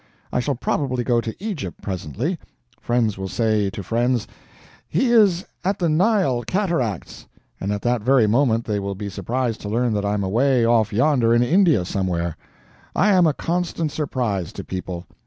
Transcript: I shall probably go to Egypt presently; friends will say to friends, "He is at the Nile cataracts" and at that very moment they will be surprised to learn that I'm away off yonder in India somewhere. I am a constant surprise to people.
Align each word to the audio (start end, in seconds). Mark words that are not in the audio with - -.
I 0.33 0.39
shall 0.39 0.55
probably 0.55 1.03
go 1.03 1.21
to 1.21 1.35
Egypt 1.37 1.79
presently; 1.79 2.39
friends 2.81 3.19
will 3.19 3.27
say 3.27 3.69
to 3.69 3.83
friends, 3.83 4.27
"He 4.89 5.11
is 5.11 5.45
at 5.63 5.77
the 5.77 5.89
Nile 5.89 6.41
cataracts" 6.41 7.27
and 7.59 7.71
at 7.71 7.83
that 7.83 8.01
very 8.01 8.25
moment 8.25 8.65
they 8.65 8.79
will 8.79 8.95
be 8.95 9.09
surprised 9.09 9.61
to 9.61 9.69
learn 9.69 9.93
that 9.93 10.03
I'm 10.03 10.23
away 10.23 10.65
off 10.65 10.91
yonder 10.91 11.35
in 11.35 11.43
India 11.43 11.85
somewhere. 11.85 12.35
I 12.95 13.09
am 13.13 13.27
a 13.27 13.33
constant 13.33 13.91
surprise 13.91 14.51
to 14.53 14.63
people. 14.63 15.05